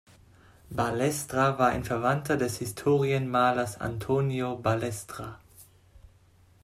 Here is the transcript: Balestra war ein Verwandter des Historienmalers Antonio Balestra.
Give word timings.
Balestra 0.73 1.59
war 1.59 1.67
ein 1.67 1.83
Verwandter 1.83 2.35
des 2.35 2.57
Historienmalers 2.57 3.79
Antonio 3.79 4.55
Balestra. 4.55 5.37